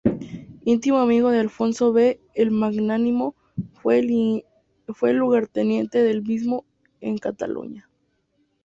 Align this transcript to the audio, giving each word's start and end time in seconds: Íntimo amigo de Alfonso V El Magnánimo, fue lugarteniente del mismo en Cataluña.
Íntimo 0.65 0.97
amigo 0.97 1.29
de 1.29 1.37
Alfonso 1.41 1.91
V 1.93 2.19
El 2.33 2.49
Magnánimo, 2.49 3.35
fue 3.83 4.01
lugarteniente 5.13 6.01
del 6.01 6.23
mismo 6.23 6.65
en 7.01 7.19
Cataluña. 7.19 7.87